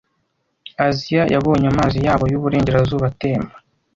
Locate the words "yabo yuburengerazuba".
2.05-3.05